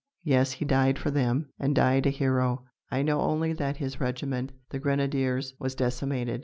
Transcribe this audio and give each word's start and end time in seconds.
Yes, 0.23 0.53
he 0.53 0.65
died 0.65 0.97
for 0.97 1.11
them, 1.11 1.49
and 1.59 1.75
died 1.75 2.07
a 2.07 2.09
hero! 2.09 2.63
I 2.89 3.03
know 3.03 3.21
only 3.21 3.53
that 3.53 3.77
his 3.77 4.01
regiment, 4.01 4.51
the 4.71 4.79
Grenadiers, 4.79 5.53
was 5.59 5.75
decimated. 5.75 6.39